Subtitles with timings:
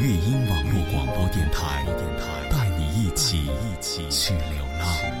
[0.00, 1.84] 乐音网络广播电台，
[2.50, 3.50] 带你一起
[4.08, 5.19] 去流浪。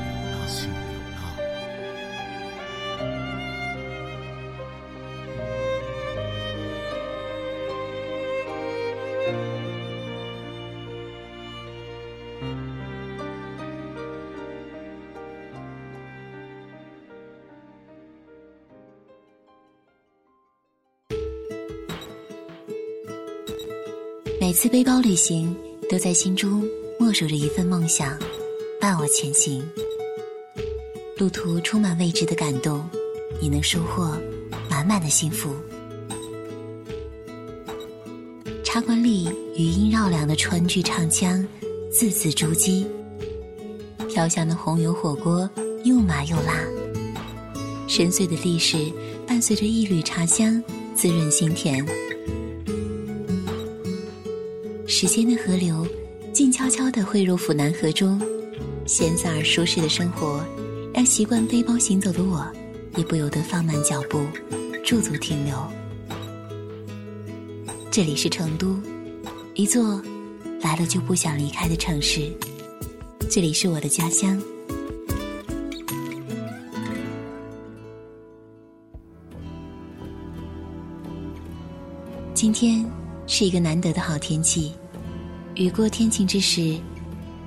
[24.60, 25.56] 次背包旅行，
[25.88, 26.62] 都在心中
[26.98, 28.18] 默守着一份梦想，
[28.78, 29.66] 伴我前行。
[31.16, 32.86] 路途充满未知的感动，
[33.40, 34.14] 你能收获
[34.68, 35.48] 满满的幸福。
[38.62, 41.42] 茶馆里余音绕梁的川剧唱腔，
[41.90, 42.84] 字字珠玑。
[44.10, 45.48] 飘香的红油火锅
[45.84, 46.62] 又麻又辣，
[47.88, 48.92] 深邃的历史
[49.26, 50.62] 伴随着一缕茶香，
[50.94, 51.82] 滋润心田。
[55.00, 55.86] 时间的河流，
[56.30, 58.20] 静悄悄地汇入府南河中，
[58.84, 60.44] 闲散而舒适的生活，
[60.92, 62.46] 让习惯背包行走的我，
[62.98, 64.20] 也不由得放慢脚步，
[64.84, 65.56] 驻足停留。
[67.90, 68.78] 这里是成都，
[69.54, 70.02] 一座
[70.60, 72.30] 来了就不想离开的城市，
[73.30, 74.38] 这里是我的家乡。
[82.34, 82.84] 今天
[83.26, 84.74] 是一个难得的好天气。
[85.60, 86.80] 雨过天晴之时，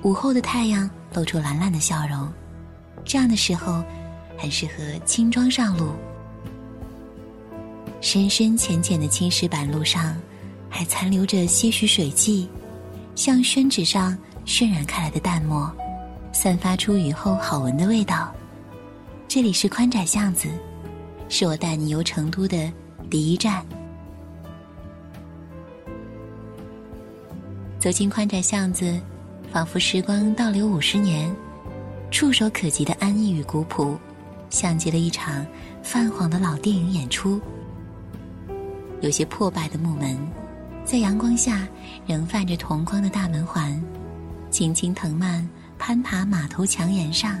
[0.02, 2.32] 午后的太阳露出懒懒的笑容。
[3.04, 3.82] 这样的时候，
[4.38, 5.88] 很适合轻装上路。
[8.00, 10.16] 深深浅浅的青石板路上，
[10.70, 12.48] 还残留着些许水迹，
[13.16, 15.68] 像宣纸上渲染开来的淡墨，
[16.32, 18.32] 散发出雨后好闻的味道。
[19.26, 20.48] 这里是宽窄巷子，
[21.28, 22.72] 是我带你游成都的
[23.10, 23.66] 第一站。
[27.84, 28.98] 走进宽窄巷子，
[29.52, 31.30] 仿佛时光倒流五十年，
[32.10, 33.98] 触手可及的安逸与古朴，
[34.48, 35.46] 像极了一场
[35.82, 37.38] 泛黄的老电影演出。
[39.02, 40.16] 有些破败的木门，
[40.82, 41.68] 在阳光下
[42.06, 43.78] 仍泛着铜光的大门环，
[44.50, 45.46] 青青藤蔓
[45.78, 47.38] 攀爬码头墙沿上，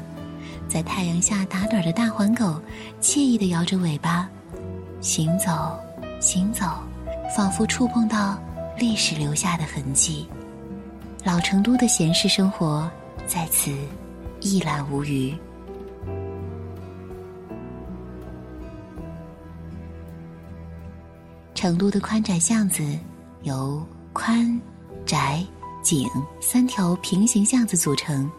[0.68, 2.60] 在太阳下打盹的大黄狗，
[3.00, 4.28] 惬意地摇着尾巴，
[5.00, 5.74] 行走，
[6.20, 6.66] 行走，
[7.34, 8.38] 仿佛触碰到。
[8.76, 10.28] 历史留下的痕迹，
[11.24, 12.90] 老成都的闲适生活
[13.26, 13.72] 在此
[14.40, 15.32] 一览无余。
[21.54, 22.82] 成都的宽窄巷子
[23.42, 24.60] 由宽、
[25.06, 25.42] 窄、
[25.82, 26.06] 井
[26.40, 28.30] 三条平行巷子组成。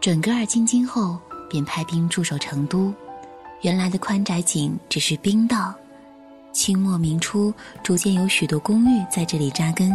[0.00, 1.18] 准噶尔进京后
[1.48, 2.92] 便派兵驻守成都，
[3.62, 5.72] 原来的宽窄井只是兵道。
[6.52, 7.52] 清末明初，
[7.82, 9.90] 逐渐有许多公寓在这里扎根。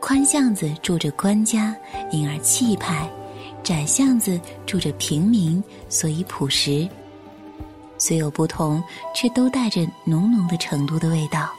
[0.00, 1.74] 宽巷子住着官家，
[2.10, 3.06] 因而气派；
[3.62, 6.88] 窄巷子住着平民，所以朴实。
[7.98, 8.82] 虽有不同，
[9.14, 11.50] 却都带着浓浓的成都的味道。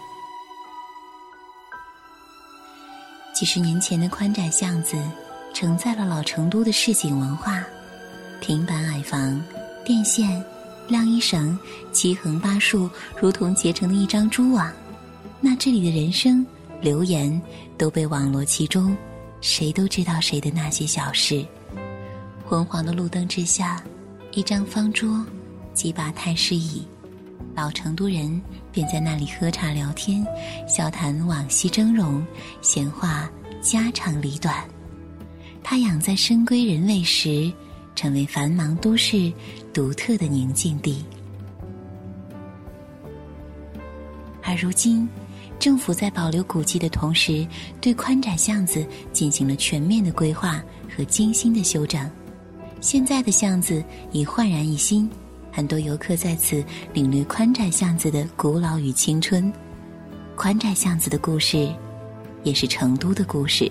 [3.33, 4.97] 几十年前的宽窄巷子，
[5.53, 7.63] 承载了老成都的市井文化：
[8.41, 9.41] 平板矮房、
[9.85, 10.43] 电线。
[10.89, 11.57] 晾衣绳、
[11.91, 12.89] 七横八竖，
[13.21, 14.71] 如同结成的一张蛛网。
[15.39, 16.45] 那这里的人生、
[16.81, 17.41] 流言
[17.77, 18.97] 都被网罗其中，
[19.39, 21.45] 谁都知道谁的那些小事。
[22.43, 23.81] 昏黄的路灯之下，
[24.31, 25.23] 一张方桌，
[25.73, 26.83] 几把太师椅，
[27.55, 30.25] 老成都人便在那里喝茶聊天，
[30.67, 32.21] 笑谈往昔峥嵘，
[32.61, 33.29] 闲话
[33.61, 34.65] 家长里短。
[35.63, 37.53] 他养在深闺人未识。
[37.99, 39.29] 成为繁忙都市
[39.73, 41.03] 独特的宁静地，
[44.41, 45.05] 而如今，
[45.59, 47.45] 政府在保留古迹的同时，
[47.81, 50.63] 对宽窄巷子进行了全面的规划
[50.95, 52.09] 和精心的修整。
[52.79, 55.09] 现在的巷子已焕然一新，
[55.51, 56.63] 很多游客在此
[56.93, 59.51] 领略宽窄巷子的古老与青春。
[60.37, 61.69] 宽窄巷子的故事，
[62.43, 63.69] 也是成都的故事。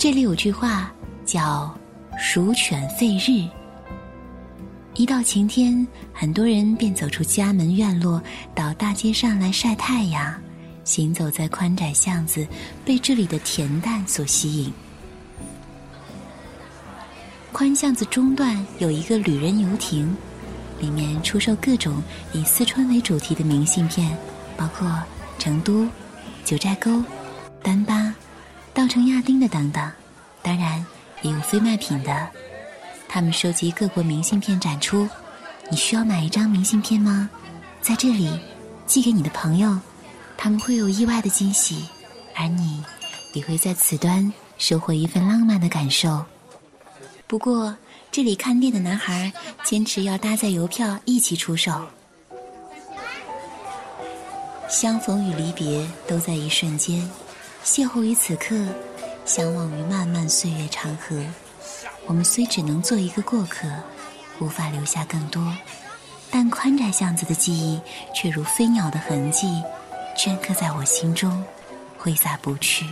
[0.00, 0.90] 这里有句话
[1.26, 1.70] 叫
[2.18, 3.46] “鼠犬吠日”。
[4.96, 8.18] 一到晴天，很多人便走出家门院落，
[8.54, 10.34] 到大街上来晒太阳。
[10.84, 12.48] 行走在宽窄巷子，
[12.82, 14.72] 被这里的恬淡所吸引。
[17.52, 20.16] 宽巷子中段有一个旅人游亭，
[20.78, 22.02] 里面出售各种
[22.32, 24.16] 以四川为主题的明信片，
[24.56, 24.90] 包括
[25.38, 25.86] 成都、
[26.42, 27.04] 九寨沟、
[27.62, 28.09] 丹巴、
[28.80, 29.92] 稻城亚丁的等等。
[30.40, 30.82] 当然，
[31.20, 32.26] 也有非卖品的。
[33.06, 35.06] 他们收集各国明信片展出，
[35.70, 37.28] 你需要买一张明信片吗？
[37.82, 38.40] 在这里，
[38.86, 39.78] 寄给你的朋友，
[40.34, 41.84] 他们会有意外的惊喜，
[42.34, 42.82] 而你
[43.34, 46.24] 也会在此端收获一份浪漫的感受。
[47.26, 47.76] 不过，
[48.10, 49.30] 这里看店的男孩
[49.62, 51.86] 坚持要搭载邮票一起出售。
[54.70, 57.06] 相逢与离别都在一瞬间，
[57.64, 58.56] 邂逅于此刻，
[59.24, 61.22] 相忘于漫漫岁月长河。
[62.06, 63.68] 我们虽只能做一个过客，
[64.40, 65.54] 无法留下更多，
[66.30, 67.80] 但宽窄巷子的记忆
[68.14, 69.62] 却如飞鸟的痕迹，
[70.16, 71.44] 镌刻在我心中，
[71.98, 72.86] 挥洒不去。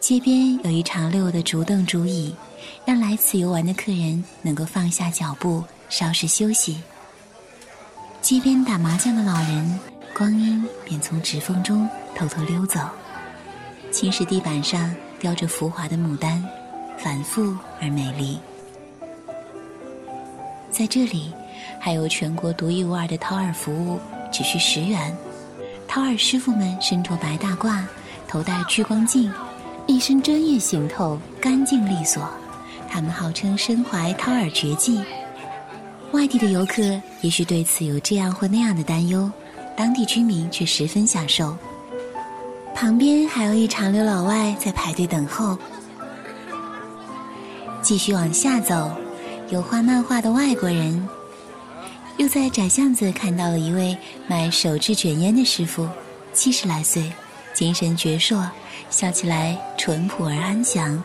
[0.00, 2.34] 街边有一长溜的竹凳竹椅，
[2.84, 6.82] 让来此游玩的客人能够放下脚步，稍事休息。
[8.20, 9.78] 街边打麻将的老人，
[10.16, 12.80] 光阴便从指缝中偷偷溜走。
[13.90, 16.44] 青石地板上雕着浮华的牡丹。
[17.02, 18.38] 繁复而美丽，
[20.70, 21.32] 在这里
[21.78, 23.98] 还有全国独一无二的掏耳服务，
[24.30, 25.16] 只需十元。
[25.88, 27.82] 掏耳师傅们身着白大褂，
[28.28, 29.32] 头戴聚光镜，
[29.86, 32.28] 一身专业行头，干净利索。
[32.86, 35.02] 他们号称身怀掏耳绝技。
[36.12, 39.32] 外地的游客也许对此有这样或那样的担忧，
[39.80, 41.56] 当地居民却十分享受。
[42.74, 45.56] 旁边还有一长溜老外在排队等候。
[47.80, 48.92] 继续往下走，
[49.48, 51.08] 有画漫画的外国人，
[52.18, 53.96] 又在窄巷子看到了一位
[54.26, 55.88] 卖手制卷烟的师傅，
[56.34, 57.10] 七十来岁，
[57.54, 58.46] 精神矍铄，
[58.90, 61.02] 笑起来淳朴而安详，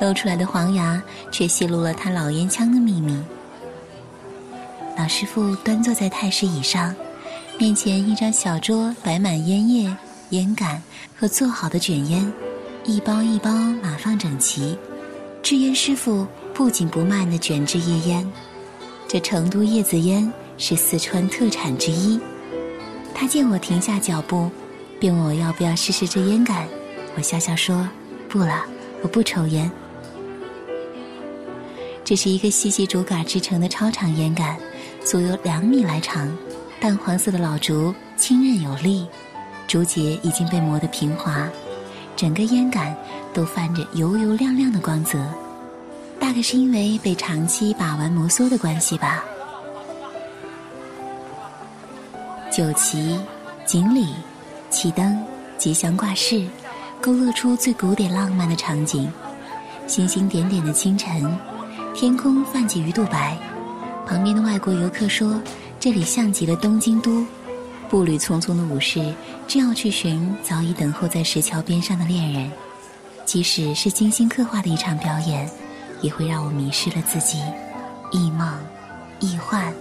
[0.00, 1.00] 露出来的黄牙
[1.30, 3.16] 却泄露了他老烟枪的秘密。
[4.98, 6.92] 老师傅端坐在太师椅上，
[7.62, 9.96] 面前一张小桌摆满烟叶、
[10.30, 10.82] 烟杆
[11.14, 12.32] 和做好的卷烟，
[12.84, 14.76] 一包一包码放整齐。
[15.44, 18.28] 制烟师傅不紧不慢地卷制叶烟，
[19.06, 20.28] 这成都叶子烟
[20.58, 22.18] 是四川特产之一。
[23.14, 24.50] 他见我停下脚步，
[24.98, 26.66] 便问我要不要试试这烟杆。
[27.14, 27.88] 我笑笑说
[28.28, 28.64] ：“不了，
[29.02, 29.70] 我不抽烟。”
[32.02, 34.58] 这是一个细细竹杆制成的超长烟杆，
[35.04, 36.28] 足有两米来长，
[36.82, 39.06] 淡黄色的老竹，轻韧有力，
[39.68, 41.48] 竹节已经被磨得平滑，
[42.16, 42.92] 整个烟杆。
[43.32, 45.18] 都泛着油油亮亮的光泽，
[46.20, 49.24] 大概是因为被长期把玩摩挲的关系吧。
[52.50, 53.18] 酒旗、
[53.64, 54.12] 锦鲤、
[54.68, 55.24] 旗灯、
[55.56, 56.46] 吉祥挂饰，
[57.00, 59.10] 勾勒出最古典浪漫的场景。
[59.86, 61.34] 星星点点的清晨，
[61.94, 63.38] 天空泛起鱼肚白。
[64.04, 65.40] 旁边的外国游客说
[65.82, 67.26] ：“这里像极了东京都。”
[67.90, 69.12] 步履匆匆的武士
[69.48, 72.48] 正要去寻早已等候在石桥边上的恋人。
[73.24, 75.50] 即使是精心刻画的一场表演，
[76.00, 77.38] 也会让我迷失了自己，
[78.12, 78.56] 异梦、
[79.18, 79.74] 异幻。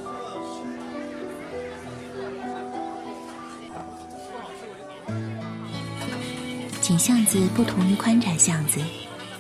[6.82, 8.80] 井巷子不同于宽窄巷子，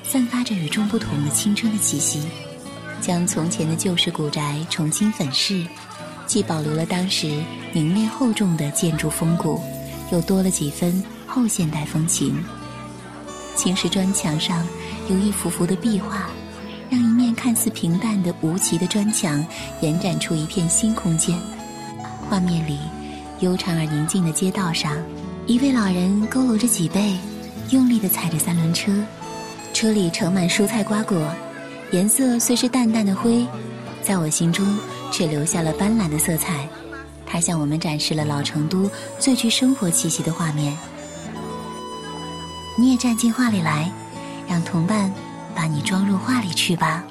[0.03, 2.27] 散发着与众不同的青春的气息，
[3.01, 5.65] 将从前的旧式古宅重新粉饰，
[6.31, 9.59] 既保留了当时凝练厚重的建筑风骨，
[10.13, 12.41] 又多了几分后现代风情。
[13.53, 14.65] 青石砖墙上
[15.09, 16.29] 有一幅幅的壁画，
[16.89, 19.45] 让一面看似平淡的无奇的砖墙
[19.81, 21.38] 延展出一片新空间。
[22.29, 22.79] 画面里，
[23.41, 24.95] 悠长而宁静的街道上，
[25.47, 27.17] 一位老人佝偻着脊背，
[27.71, 28.89] 用力地踩着三轮车，
[29.73, 31.29] 车里盛满蔬菜瓜果，
[31.91, 33.45] 颜色虽是淡淡的灰，
[34.03, 34.77] 在我心中
[35.12, 36.67] 却留下了斑斓的色彩。
[37.25, 40.77] 它向我们展示了老成都最具生活气息的画面。
[42.77, 43.91] 你也站进画里来，
[44.48, 45.13] 让同伴
[45.55, 47.03] 把你装入画里去吧。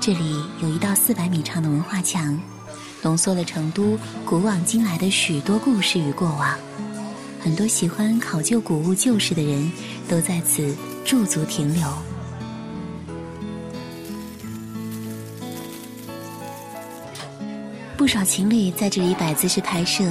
[0.00, 2.40] 这里有一道四百米长的文化墙，
[3.02, 6.56] 浓缩了成都古往今来的许多故事与过往。
[7.40, 9.70] 很多喜欢考究古物旧事的人
[10.08, 11.86] 都在此驻足停留。
[17.98, 20.04] 不少情侣在这里摆姿势拍摄，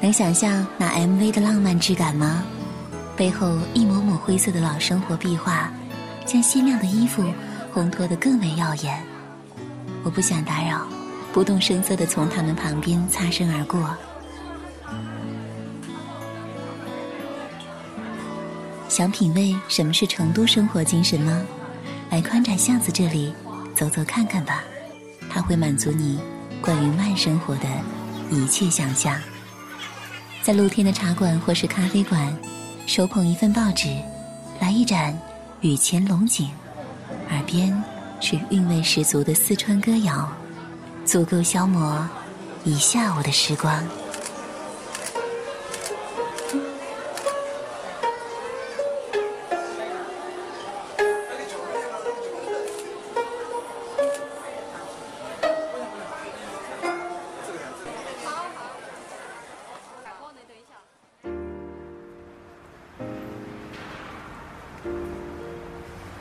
[0.00, 2.42] 能想象那 MV 的浪漫质感吗？
[3.14, 5.70] 背后一抹抹灰色的老生活壁画，
[6.24, 7.22] 将鲜亮的衣服
[7.74, 9.04] 烘托得更为耀眼。
[10.02, 10.88] 我不想打扰，
[11.30, 13.94] 不动声色地从他们旁边擦身而过。
[18.88, 21.42] 想品味什么是成都生活精神吗？
[22.08, 23.30] 来宽窄巷子这里
[23.76, 24.64] 走走看看吧，
[25.28, 26.18] 它会满足你
[26.62, 27.66] 关于慢生活的
[28.30, 29.18] 一切想象。
[30.42, 32.34] 在露天的茶馆或是咖啡馆，
[32.86, 33.88] 手捧一份报纸，
[34.60, 35.16] 来一盏
[35.60, 36.48] 雨前龙井，
[37.30, 37.82] 耳边
[38.20, 40.28] 是韵味十足的四川歌谣，
[41.04, 42.08] 足够消磨
[42.64, 43.82] 一下午的时光。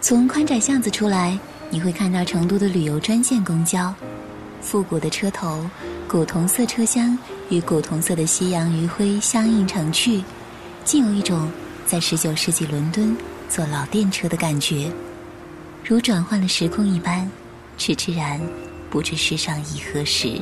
[0.09, 1.37] 从宽窄巷子出来，
[1.69, 3.93] 你会看到成都的旅游专线公交，
[4.59, 5.69] 复古的车头，
[6.07, 7.15] 古铜色车厢
[7.49, 10.23] 与古铜色的夕阳余晖相映成趣，
[10.83, 11.47] 竟有一种
[11.85, 13.15] 在十九世纪伦敦
[13.47, 14.91] 坐老电车的感觉，
[15.85, 17.29] 如转换了时空一般，
[17.77, 18.41] 痴痴然
[18.89, 20.41] 不知世上已何时。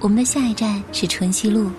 [0.00, 1.70] 我们的下一站是春熙路，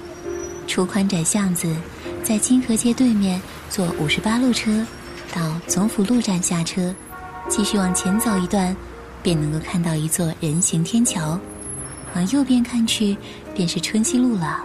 [0.68, 1.76] 出宽窄巷子，
[2.24, 3.42] 在金河街对面
[3.72, 4.86] 坐五十八路车。
[5.34, 6.94] 到总府路站下车，
[7.50, 8.76] 继续往前走一段，
[9.22, 11.40] 便能够看到一座人行天桥。
[12.16, 13.18] 往右边看去，
[13.56, 14.64] 便是春熙路了。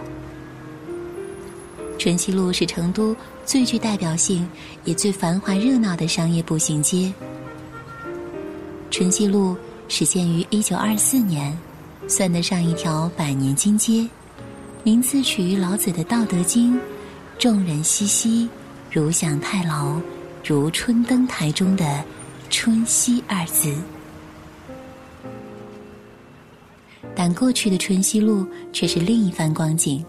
[1.97, 4.47] 春熙路是成都最具代表性
[4.85, 7.11] 也最繁华热闹的商业步行街。
[8.91, 9.57] 春熙路
[9.87, 11.57] 始建于一九二四年，
[12.07, 14.07] 算得上一条百年金街，
[14.83, 16.75] 名字取于老子的《道德经》
[17.39, 18.47] ：“众人熙熙，
[18.91, 19.99] 如享太牢。”
[20.43, 22.03] 如春登台中的
[22.49, 23.71] “春熙”二字，
[27.15, 30.03] 但过去的春熙路却是另一番光景。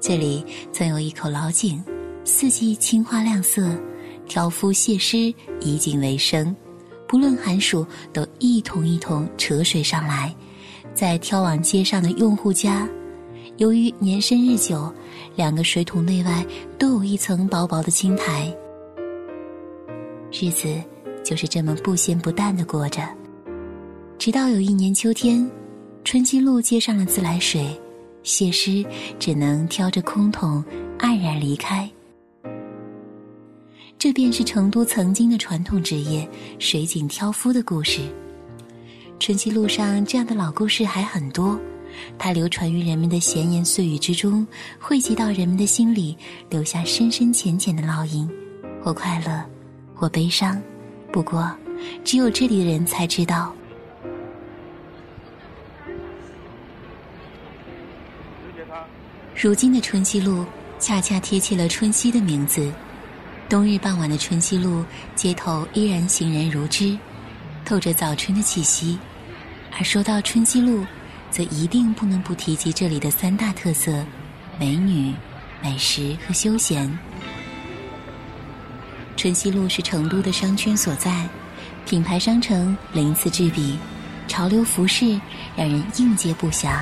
[0.00, 1.82] 这里曾有一口老井，
[2.24, 3.68] 四季青花亮色，
[4.26, 6.56] 挑夫谢师以井为生，
[7.06, 10.34] 不论寒暑都一桶一桶扯水上来，
[10.94, 12.88] 在挑往街上的用户家，
[13.58, 14.90] 由于年深日久，
[15.36, 16.46] 两个水桶内外
[16.78, 18.50] 都有一层薄薄的青苔。
[20.32, 20.82] 日子
[21.22, 23.06] 就是这么不咸不淡的过着，
[24.18, 25.48] 直到有一年秋天，
[26.04, 27.78] 春熙路接上了自来水，
[28.22, 28.82] 谢师
[29.18, 30.64] 只能挑着空桶
[30.98, 31.88] 黯然离开。
[33.98, 36.26] 这便是成都曾经的传统职业——
[36.58, 38.00] 水井挑夫的故事。
[39.20, 41.60] 春熙路上这样的老故事还很多，
[42.18, 44.44] 它流传于人们的闲言碎语之中，
[44.80, 46.16] 汇集到人们的心里，
[46.48, 48.26] 留下深深浅浅的烙印，
[48.82, 49.44] 或快乐。
[50.02, 50.60] 或悲伤，
[51.12, 51.48] 不过，
[52.02, 53.54] 只有这里的人才知道。
[59.40, 60.44] 如今的春熙路，
[60.80, 62.68] 恰恰贴切了春熙的名字。
[63.48, 66.98] 冬日傍晚的春熙路，街头依然行人如织，
[67.64, 68.98] 透着早春的气息。
[69.70, 70.84] 而说到春熙路，
[71.30, 74.04] 则一定不能不提及这里的三大特色：
[74.58, 75.14] 美女、
[75.62, 76.90] 美食和休闲。
[79.22, 81.24] 春熙路是成都的商圈所在，
[81.86, 83.78] 品牌商城鳞次栉比，
[84.26, 85.16] 潮流服饰
[85.54, 86.80] 让人应接不暇。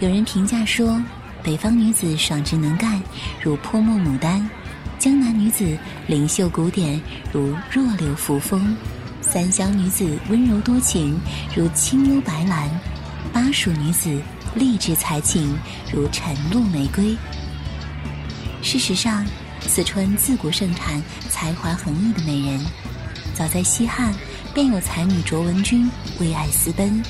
[0.00, 1.00] 有人评价说，
[1.40, 3.00] 北方女子爽直能干，
[3.40, 4.44] 如泼墨牡丹；
[4.98, 7.00] 江南女子灵秀古典，
[7.32, 8.74] 如弱柳扶风；
[9.20, 11.16] 三湘女子温柔多情，
[11.54, 12.68] 如清幽白兰；
[13.32, 14.20] 巴蜀女子
[14.56, 15.56] 励志才情，
[15.92, 17.16] 如晨露玫瑰。
[18.60, 19.24] 事实上。
[19.68, 22.58] 四川自古盛产才华横溢的美人，
[23.34, 24.12] 早在西汉
[24.54, 27.00] 便有才女卓文君为爱私奔，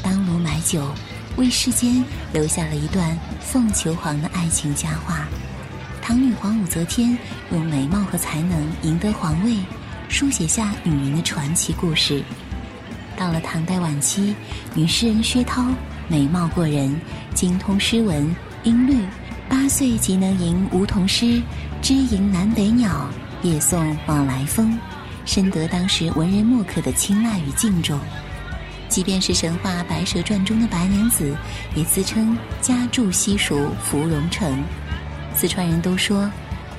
[0.00, 0.88] 当炉买酒，
[1.36, 2.02] 为世间
[2.32, 5.26] 留下了一段凤求凰的爱情佳话。
[6.00, 7.18] 唐女皇武则天
[7.50, 9.58] 用美貌和才能赢得皇位，
[10.08, 12.22] 书写下女人的传奇故事。
[13.16, 14.34] 到了唐代晚期，
[14.72, 15.66] 女诗人薛涛
[16.08, 16.96] 美貌过人，
[17.34, 19.04] 精通诗文音律。
[19.46, 21.40] 八岁即能吟梧桐诗，
[21.84, 23.06] 知吟南北鸟，
[23.42, 24.78] 夜送往来风，
[25.26, 28.00] 深得当时文人墨客的青睐与敬重。
[28.88, 31.36] 即便是神话《白蛇传》中的白娘子，
[31.74, 34.64] 也自称家住西蜀芙蓉城。
[35.34, 36.30] 四川人都说，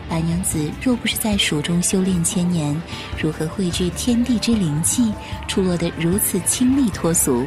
[0.10, 2.76] 白娘子若不是在蜀中修炼千年，
[3.22, 5.14] 如何汇聚天地之灵气，
[5.48, 7.46] 出落得如此清丽脱俗？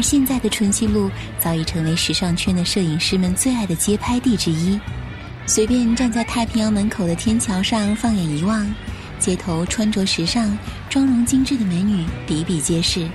[0.00, 4.80] 而现在的春熙路早已成为时尚圈的摄影师们最爱的街拍地之一。
[5.44, 8.66] 随便站在太平洋门口的天桥上，放眼一望，
[9.18, 10.56] 街头穿着时尚、
[10.88, 13.06] 妆容精致的美女比比皆是，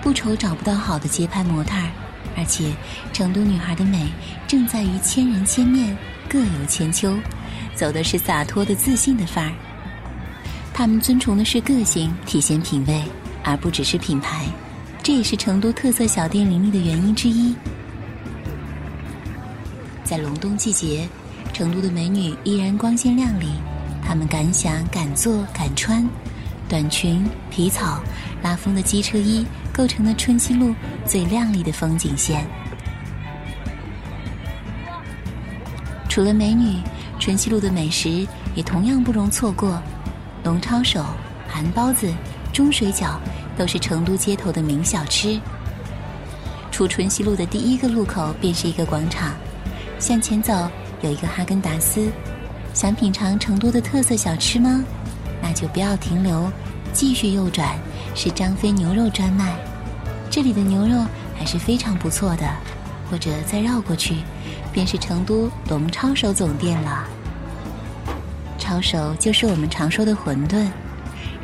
[0.00, 1.90] 不愁找不到好的街拍模特儿。
[2.36, 2.72] 而且，
[3.12, 4.06] 成都女孩的美
[4.46, 7.18] 正在于千人千面，各有千秋，
[7.74, 9.52] 走的是洒脱的自信的范儿。
[10.72, 13.02] 她们尊崇的是个性，体现品味，
[13.42, 14.46] 而不只是品牌。
[15.08, 17.54] 这也是成都特色小店林立的原因之一。
[20.04, 21.08] 在隆冬季节，
[21.50, 23.46] 成都的美女依然光鲜亮丽，
[24.06, 26.06] 她们敢想敢做敢穿，
[26.68, 28.02] 短裙、皮草、
[28.42, 30.74] 拉风的机车衣，构成了春熙路
[31.06, 32.46] 最亮丽的风景线。
[36.06, 36.82] 除了美女，
[37.18, 39.82] 春熙路的美食也同样不容错过，
[40.44, 41.02] 龙抄手、
[41.48, 42.12] 韩包子、
[42.52, 43.18] 钟水饺。
[43.58, 45.38] 都是成都街头的名小吃。
[46.70, 49.34] 出春熙路的第一个路口便是一个广场，
[49.98, 50.52] 向前走
[51.02, 52.08] 有一个哈根达斯。
[52.72, 54.84] 想品尝成都的特色小吃吗？
[55.42, 56.48] 那就不要停留，
[56.92, 57.76] 继续右转
[58.14, 59.56] 是张飞牛肉专卖，
[60.30, 61.04] 这里的牛肉
[61.36, 62.48] 还是非常不错的。
[63.10, 64.16] 或者再绕过去，
[64.70, 67.08] 便是成都龙抄手总店了。
[68.58, 70.68] 抄手就是我们常说的馄饨。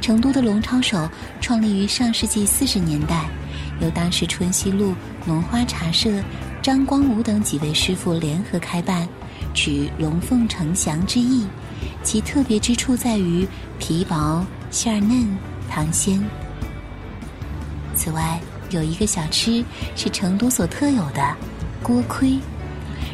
[0.00, 1.08] 成都的龙抄手
[1.44, 3.28] 创立于上世纪四十年代，
[3.78, 4.94] 由当时春熙路
[5.26, 6.10] 龙花茶社
[6.62, 9.06] 张光武等几位师傅联合开办，
[9.52, 11.44] 取龙凤呈祥之意。
[12.02, 13.46] 其特别之处在于
[13.78, 15.36] 皮薄馅嫩
[15.68, 16.18] 汤鲜。
[17.94, 19.62] 此外，有一个小吃
[19.94, 21.36] 是成都所特有的
[21.82, 22.38] 锅盔。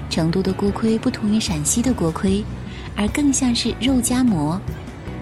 [0.09, 2.45] 成都的锅盔不同于陕西的锅盔，
[2.95, 4.61] 而更像是肉夹馍。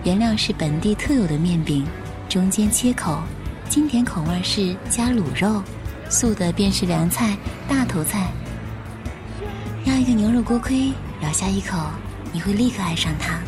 [0.05, 1.87] 原料是本地特有的面饼，
[2.29, 3.23] 中间切口，
[3.71, 5.63] 经典口味是加卤肉，
[6.11, 7.35] 素的便是凉菜、
[7.67, 8.31] 大头菜。
[9.87, 11.79] 要一个牛肉锅盔，咬下一口，
[12.31, 13.41] 你会立刻爱上它。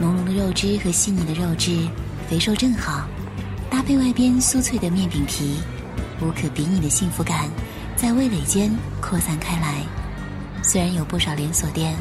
[0.00, 1.86] 浓浓的肉汁和细腻的肉质，
[2.26, 3.06] 肥瘦正好，
[3.68, 5.60] 搭配外边酥脆的面饼皮，
[6.22, 7.50] 无可比拟的幸福感
[7.96, 9.82] 在味蕾间扩散开来。
[10.62, 11.94] 虽然有不少连锁店，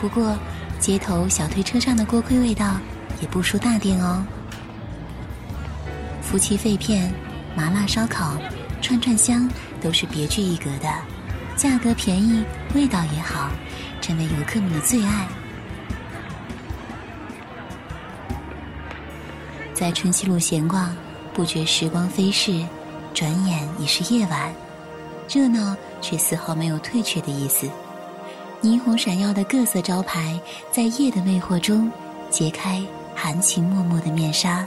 [0.00, 0.34] 不过
[0.78, 2.76] 街头小推车上的锅盔味道。
[3.20, 4.26] 也不输大店哦。
[6.32, 7.12] 夫妻肺片、
[7.54, 8.38] 麻辣烧烤、
[8.80, 9.46] 串串香
[9.82, 10.90] 都是别具一格的，
[11.56, 12.42] 价格便宜，
[12.74, 13.50] 味道也好，
[14.00, 15.28] 成为游客们的最爱。
[19.74, 20.96] 在春熙路闲逛，
[21.34, 22.64] 不觉时光飞逝，
[23.12, 24.54] 转眼已是夜晚，
[25.28, 27.68] 热闹却丝毫没有退却的意思。
[28.62, 30.40] 霓虹闪耀的各色招牌，
[30.70, 31.92] 在夜的魅惑中
[32.30, 32.82] 揭开。
[33.14, 34.66] 含情脉脉的面纱，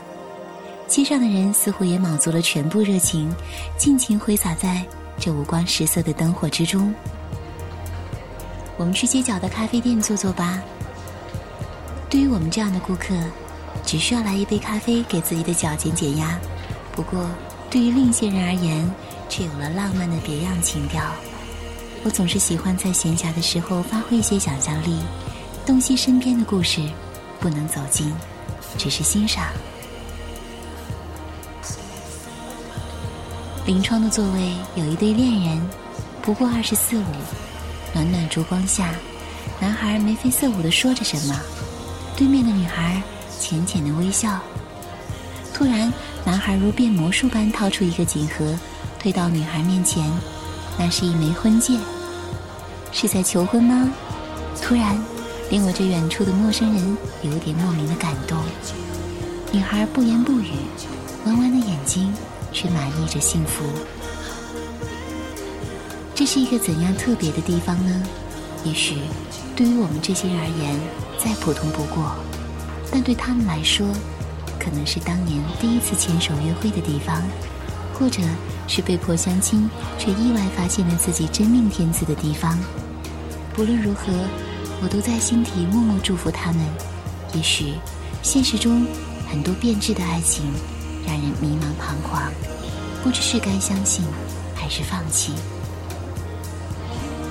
[0.88, 3.34] 街上的人似乎也卯足了全部热情，
[3.78, 4.86] 尽情挥洒在
[5.20, 6.94] 这五光十色的灯火之中。
[8.78, 10.62] 我们去街角的咖啡店坐坐吧。
[12.10, 13.16] 对于我们这样的顾客，
[13.84, 16.40] 只需要来一杯咖啡，给自己的脚减减压。
[16.94, 17.28] 不过，
[17.70, 18.90] 对于另一些人而言，
[19.28, 21.04] 却有了浪漫的别样情调。
[22.04, 25.00] 我总是喜欢在闲暇的时候发挥一些想象力，
[25.66, 26.80] 洞悉身边的故事，
[27.40, 28.14] 不能走近。
[28.78, 29.46] 只是欣赏。
[33.66, 35.70] 临窗的座位有一对恋人，
[36.22, 37.04] 不过二十四五，
[37.96, 38.94] 暖暖烛光下，
[39.60, 41.36] 男孩眉飞色舞的说着什么，
[42.16, 43.02] 对面的女孩
[43.40, 44.40] 浅浅的微笑。
[45.52, 45.92] 突然，
[46.24, 48.56] 男孩如变魔术般掏出一个锦盒，
[49.00, 50.08] 推到女孩面前，
[50.78, 51.80] 那是一枚婚戒，
[52.92, 53.90] 是在求婚吗？
[54.62, 54.98] 突然。
[55.52, 58.36] 令我这远处的陌生人有点莫名的感动。
[59.52, 60.54] 女孩不言不语，
[61.24, 62.12] 弯弯的眼睛
[62.56, 63.66] 却满溢着幸福。
[66.16, 68.02] 这是一个怎样特别的地方呢？
[68.64, 68.96] 也许
[69.56, 70.80] 对于我们这些人而言
[71.20, 72.16] 再普通不过，
[72.90, 73.86] 但对他们来说，
[74.58, 77.22] 可能是当年第一次牵手约会的地方，
[77.94, 78.22] 或者
[78.68, 82.58] 是被迫相亲却意外发现了自己真命天子的地方。
[83.54, 84.08] 不论如何。
[84.84, 86.62] 我都在心底默默祝福他们。
[87.34, 87.76] 也许，
[88.22, 88.86] 现实中
[89.28, 90.44] 很多变质的爱情，
[91.06, 92.32] 让人迷茫彷徨，
[93.04, 94.04] 不知是该相信
[94.56, 95.34] 还是放弃。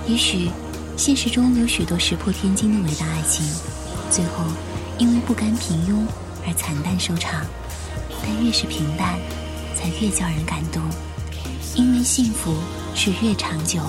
[0.06, 0.50] 也许，
[0.96, 3.44] 现实中有许多石破天惊的伟大爱情，
[4.10, 4.44] 最后
[4.98, 6.06] 因为不甘平庸
[6.46, 7.44] 而惨淡收场。
[8.22, 9.18] 但越是平淡，
[9.76, 10.82] 才越叫人感动，
[11.74, 12.54] 因为幸福
[12.94, 13.80] 是越长久，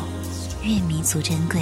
[0.61, 1.61] 越弥足珍贵。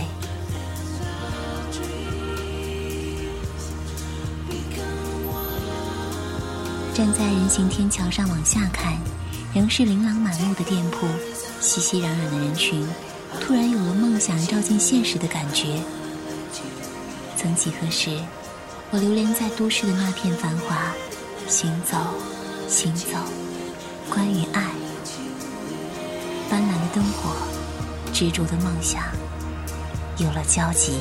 [7.04, 8.98] 站在人行天桥上往下看，
[9.54, 11.06] 仍是琳琅满目的店铺，
[11.60, 12.88] 熙熙攘攘的人群，
[13.42, 15.82] 突然有了梦想照进现实的感觉。
[17.36, 18.18] 曾几何时，
[18.90, 20.94] 我流连在都市的那片繁华，
[21.46, 21.98] 行走，
[22.70, 23.18] 行走，
[24.10, 24.64] 关于爱，
[26.50, 27.36] 斑斓的灯火，
[28.14, 29.04] 执着的梦想，
[30.20, 30.94] 有了交集。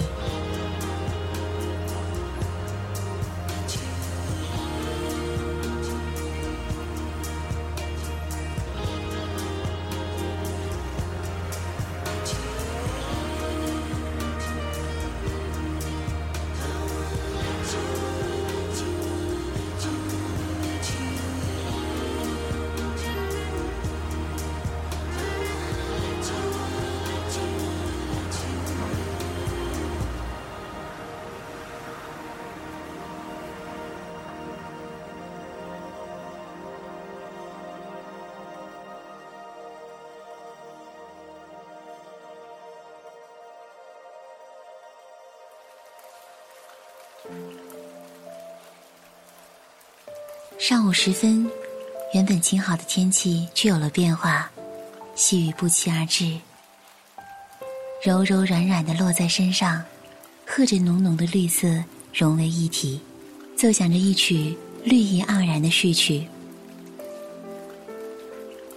[50.92, 51.50] 午时分，
[52.12, 54.50] 原本晴好的天气却有了变化，
[55.14, 56.36] 细雨不期而至，
[58.04, 59.82] 柔柔软软的落在身上，
[60.46, 63.00] 和着浓浓的绿色融为一体，
[63.56, 66.28] 奏响着一曲绿意盎然的序曲。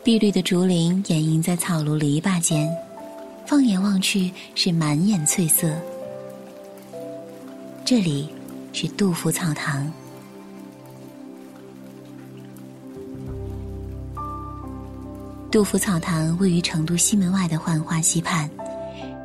[0.02, 2.74] 碧绿的竹林掩映在草庐篱笆间，
[3.46, 5.70] 放眼望去是满眼翠色。
[7.84, 8.30] 这里
[8.72, 9.92] 是杜甫草堂。
[15.56, 18.50] 杜甫草堂位于成都西门外的浣花溪畔。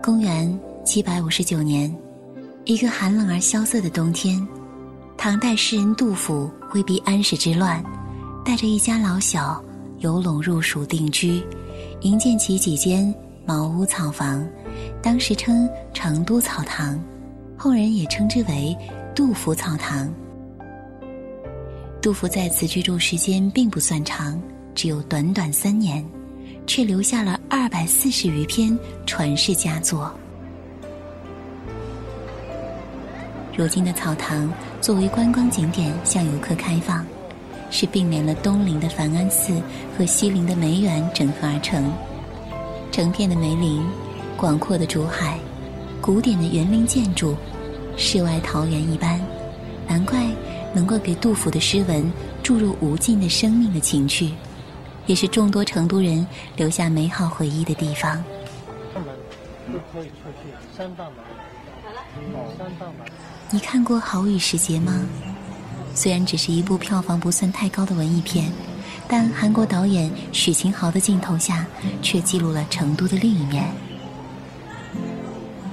[0.01, 1.93] 公元七百五十九年，
[2.64, 4.47] 一个寒冷而萧瑟的冬天，
[5.16, 7.83] 唐代诗人杜甫挥避安史之乱，
[8.45, 9.61] 带着一家老小
[9.99, 11.43] 游陇入蜀定居，
[12.03, 13.12] 营建起几间
[13.45, 14.47] 茅屋草房，
[15.03, 16.97] 当时称成都草堂，
[17.57, 18.79] 后人也称之为
[19.16, 20.09] 杜甫草堂。
[22.01, 24.40] 杜甫在此居住时间并不算长，
[24.77, 26.09] 只有短短三年。
[26.66, 30.11] 却留下了二百四十余篇传世佳作。
[33.57, 37.05] 如今的草堂作为观光景点向游客开放，
[37.70, 39.61] 是并联了东陵的梵安寺
[39.96, 41.92] 和西陵的梅园整合而成。
[42.90, 43.83] 成片的梅林，
[44.37, 45.38] 广阔的竹海，
[46.01, 47.37] 古典的园林建筑，
[47.96, 49.20] 世外桃源一般，
[49.87, 50.27] 难怪
[50.73, 52.11] 能够给杜甫的诗文
[52.42, 54.31] 注入无尽的生命的情趣。
[55.11, 58.23] 也是众多成都人留下美好回忆的地方。
[63.51, 65.05] 你看过《好雨时节》吗？
[65.96, 68.53] 虽然只是一部票房不算太高的文艺片，
[69.09, 71.66] 但韩国导演许秦豪的镜头下，
[72.01, 73.68] 却记录了成都的另一面。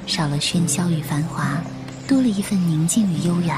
[0.08, 1.62] 少了喧嚣与繁华，
[2.08, 3.56] 多了一份宁静与悠远。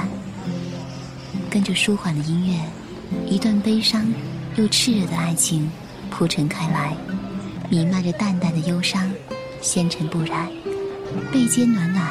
[1.49, 2.59] 跟着舒缓的音乐，
[3.25, 4.05] 一段悲伤。
[4.59, 5.71] 又炽热的爱情
[6.09, 6.93] 铺陈开来，
[7.69, 9.09] 弥漫着淡淡的忧伤，
[9.61, 10.49] 纤尘不染，
[11.31, 12.05] 背间暖暖，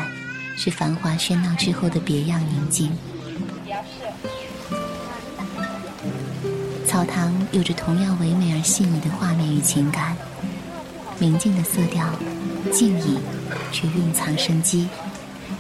[0.57, 2.91] 是繁华喧闹之后的别样宁静。
[6.87, 10.17] 草堂有着同样唯美而细腻的画面与情感，
[11.19, 12.09] 明净的色调，
[12.73, 13.19] 静谧
[13.73, 14.89] 却蕴藏生机，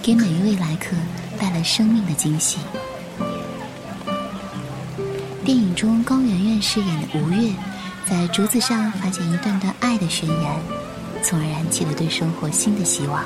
[0.01, 0.96] 给每一位来客
[1.38, 2.57] 带来生命的惊喜。
[5.79, 7.53] 中，高圆圆饰演的吴越，
[8.05, 10.61] 在竹子上发现一段段爱的宣言，
[11.23, 13.23] 从而燃起了对生活新的希望。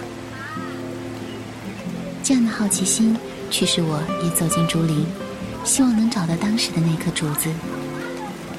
[2.23, 3.17] 这样的好奇心
[3.51, 5.07] 驱使我也走进竹林，
[5.65, 7.49] 希望能找到当时的那颗竹子。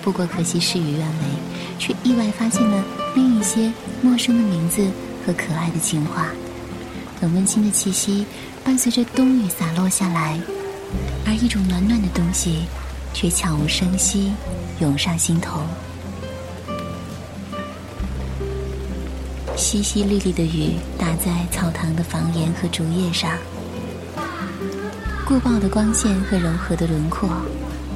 [0.01, 1.25] 不过可惜事与愿违，
[1.77, 4.89] 却意外发现了另一些陌生的名字
[5.23, 6.29] 和可爱的情话。
[7.21, 8.25] 很温馨的气息
[8.63, 10.39] 伴随着冬雨洒落下来，
[11.27, 12.63] 而一种暖暖的东西。
[13.13, 14.33] 却悄无声息
[14.79, 15.61] 涌上心头。
[19.55, 23.37] 淅淅沥沥的雨打在草堂的房檐和竹叶上，
[25.25, 27.29] 过曝的光线和柔和的轮廓，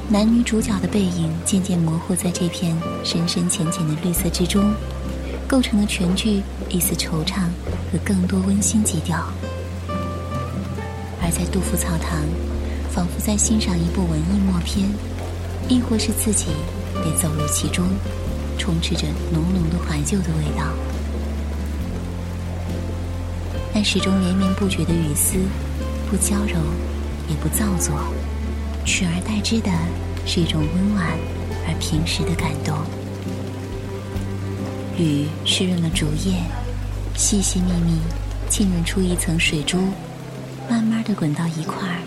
[0.08, 4.72] 男女主角的背影渐渐模糊在这片深深浅浅的绿色之中，
[5.46, 7.42] 构成了全剧一丝惆怅
[7.92, 9.22] 和更多温馨基调。
[11.20, 12.47] 而在杜甫草堂。
[12.98, 14.84] 仿佛在欣赏一部文艺默片，
[15.68, 16.46] 亦或是自己
[17.04, 17.86] 也走入其中，
[18.58, 20.64] 充斥着浓浓的怀旧的味道。
[23.72, 25.38] 但始终连绵不绝的雨丝，
[26.10, 26.58] 不娇柔，
[27.28, 27.94] 也不造作，
[28.84, 29.70] 取而代之的
[30.26, 31.16] 是一种温婉
[31.68, 32.76] 而平实的感动。
[34.98, 36.42] 雨湿润了竹叶，
[37.14, 38.00] 细细密密
[38.48, 39.78] 浸润出一层水珠，
[40.68, 42.02] 慢慢的滚到一块儿，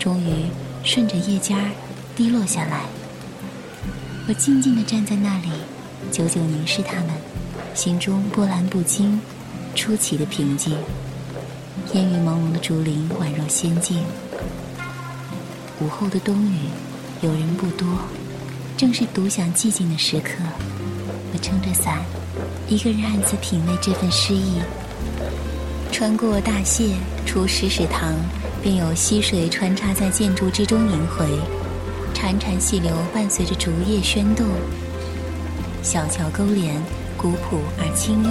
[0.00, 0.46] 终于
[0.82, 1.70] 顺着叶尖儿
[2.16, 2.86] 滴落下来。
[4.26, 5.50] 我静静地站在那里，
[6.10, 7.10] 久久凝视它们，
[7.74, 9.20] 心中波澜不惊，
[9.74, 10.74] 出奇的平静。
[11.92, 14.02] 烟雨朦胧的竹林宛若仙境。
[15.80, 16.68] 午后的冬雨，
[17.20, 17.86] 游人不多，
[18.78, 20.32] 正是独享寂静的时刻。
[21.34, 22.02] 我撑着伞，
[22.68, 24.62] 一个人暗自品味这份诗意。
[25.92, 26.94] 穿过大榭，
[27.26, 28.14] 出石屎塘，
[28.62, 31.26] 便有溪水穿插在建筑之中萦回，
[32.14, 34.46] 潺潺细流伴随着竹叶喧动。
[35.82, 36.74] 小桥勾连，
[37.16, 38.30] 古朴而清幽，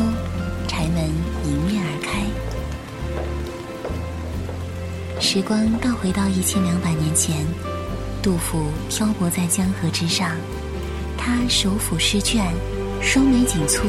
[0.67, 1.03] 柴门
[1.45, 2.25] 迎面而开。
[5.19, 7.45] 时光倒回到一千两百年前，
[8.21, 10.37] 杜甫漂泊在江河之上，
[11.17, 12.45] 他手抚诗卷，
[13.01, 13.81] 双眉紧蹙，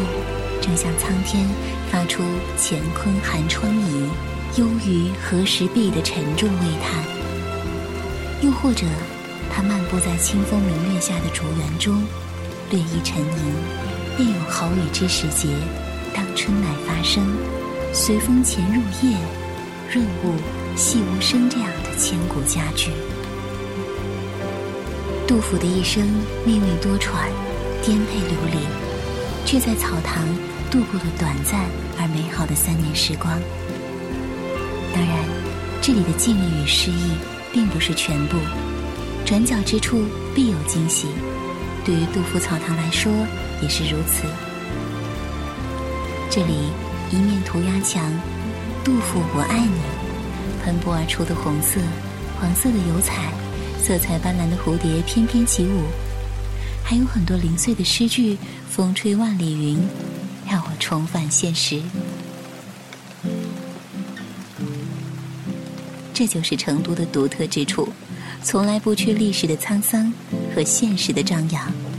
[0.62, 1.46] 正向苍天
[1.90, 2.22] 发出
[2.56, 4.08] “乾坤寒窗移，
[4.56, 7.02] 忧于何时毕”的沉重喟叹。
[8.42, 8.86] 又或者，
[9.52, 12.02] 他漫步在清风明月下的竹园中，
[12.70, 13.54] 略一沉吟，
[14.16, 15.48] 便有好雨之时节，
[16.14, 17.26] 当春乃发生，
[17.92, 19.16] 随风潜入夜，
[19.92, 20.34] 润物。
[20.76, 22.90] 细无声这样的千古佳句。
[25.26, 26.08] 杜甫的一生
[26.46, 27.28] 命运多舛，
[27.82, 28.58] 颠沛流离，
[29.44, 30.24] 却在草堂
[30.70, 31.66] 度过了短暂
[31.98, 33.38] 而美好的三年时光。
[34.92, 35.24] 当然，
[35.80, 37.12] 这里的静谧与诗意
[37.52, 38.36] 并不是全部，
[39.24, 41.06] 转角之处必有惊喜。
[41.84, 43.10] 对于杜甫草堂来说
[43.62, 44.24] 也是如此。
[46.28, 46.70] 这里
[47.10, 48.12] 一面涂鸦墙
[48.84, 49.80] ，“杜甫我爱你”。
[50.62, 51.80] 喷薄而出的红色、
[52.38, 53.32] 黄色的油彩，
[53.82, 55.84] 色彩斑斓的蝴蝶翩翩起舞，
[56.84, 58.36] 还有很多零碎的诗句，
[58.68, 59.78] 风吹万里云，
[60.46, 61.80] 让我重返现实。
[66.20, 67.88] 这就是成都的独特之处，
[68.42, 70.12] 从来不缺历史的沧桑
[70.54, 71.89] 和现实的张扬。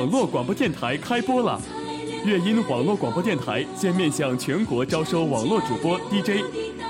[0.00, 1.60] 网络广播电台开播了！
[2.24, 6.42] 乐音网络广播电台现面向全国招收网络主播 DJ，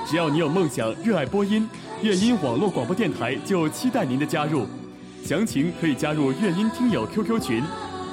[0.06, 1.68] 只要你有梦想、热爱播音，
[2.02, 4.64] 乐音网络广播电台就期待您的加入。
[5.24, 7.64] 详情可以加入乐音听友 QQ 群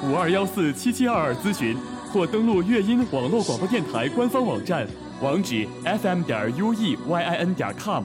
[0.02, 1.76] 五二幺四七七二二咨询，
[2.12, 4.84] 或登录乐音网络广播电台官方网站，
[5.22, 8.02] 网址 fm 点 u e y i n 点 com。